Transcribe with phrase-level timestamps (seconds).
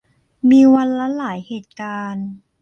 [0.49, 2.27] มีวันละหลายเหตุการณ์